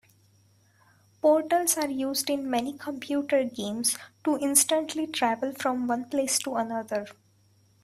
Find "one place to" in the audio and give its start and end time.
5.85-6.55